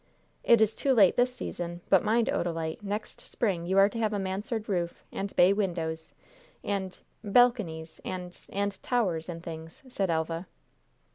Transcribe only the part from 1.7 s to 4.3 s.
but mind, Odalite, next spring you are to have a